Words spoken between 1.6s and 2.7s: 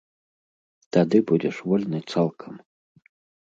вольны цалкам!